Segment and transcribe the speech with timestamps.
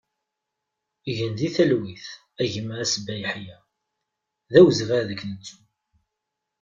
[1.15, 2.05] Gen di talwit
[2.41, 3.57] a gma Asbaï Yaḥia,
[4.51, 5.59] d awezɣi ad k-nettu!